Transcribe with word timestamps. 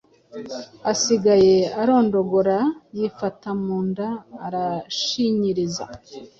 asigaye 0.91 1.55
arondogora 1.81 2.57
yifata 2.97 3.49
mu 3.63 3.77
nda 3.87 4.07
arashinyiriza 4.45 5.85